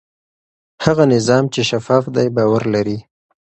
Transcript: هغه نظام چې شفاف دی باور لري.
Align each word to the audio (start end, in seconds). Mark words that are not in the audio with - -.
هغه 0.85 1.03
نظام 1.13 1.43
چې 1.53 1.61
شفاف 1.69 2.03
دی 2.15 2.27
باور 2.35 2.63
لري. 2.75 2.97